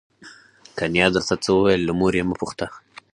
[0.77, 2.67] که نیا درته څه وویل له مور یې مه پوښته.